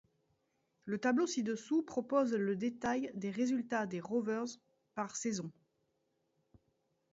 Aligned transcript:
Le 0.85 0.97
tableau 0.97 1.27
ci-dessous 1.27 1.83
propose 1.83 2.33
le 2.33 2.55
détail 2.55 3.11
des 3.13 3.29
résultats 3.29 3.85
des 3.85 3.99
Rovers 4.01 4.45
par 4.95 5.15
saison. 5.15 5.51